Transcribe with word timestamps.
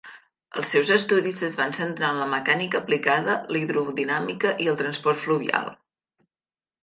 Els 0.59 0.69
seus 0.75 0.87
estudis 0.93 1.41
es 1.47 1.57
van 1.59 1.75
centrar 1.79 2.07
en 2.13 2.21
la 2.21 2.27
mecànica 2.31 2.79
aplicada, 2.79 3.35
la 3.55 3.61
hidrodinàmica 3.65 4.53
i 4.65 4.69
el 4.71 4.79
transport 4.79 5.23
fluvial. 5.27 5.69